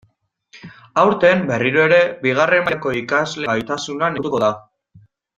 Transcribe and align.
Aurten, 1.01 1.43
berriro 1.49 1.83
ere, 1.89 1.99
bigarren 2.23 2.65
mailako 2.69 2.93
ikasleen 3.03 3.49
gaitasuna 3.53 4.09
neurtuko 4.15 4.41
da. 4.45 4.51